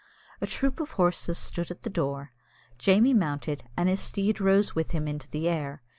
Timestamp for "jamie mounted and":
2.79-3.87